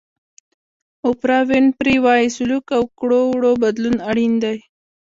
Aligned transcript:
اوپرا 1.05 1.39
وینفري 1.49 1.95
وایي 2.05 2.27
سلوک 2.37 2.65
او 2.77 2.83
کړو 2.99 3.21
وړو 3.31 3.51
بدلون 3.63 3.95
اړین 4.09 4.33
دی. 4.43 4.57